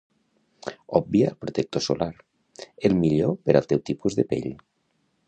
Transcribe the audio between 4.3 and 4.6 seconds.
pell.